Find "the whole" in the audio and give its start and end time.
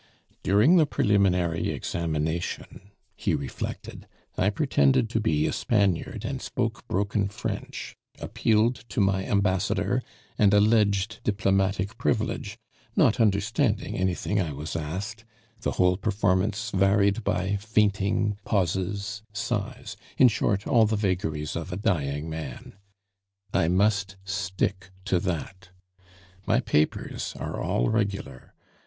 15.59-15.97